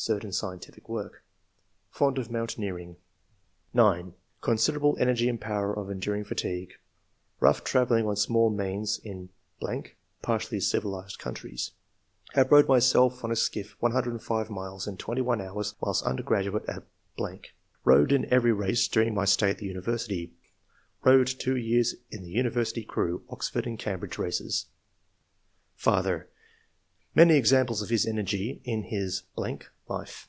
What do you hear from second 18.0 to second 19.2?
in every race during